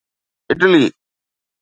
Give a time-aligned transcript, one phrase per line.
[0.51, 0.83] Italy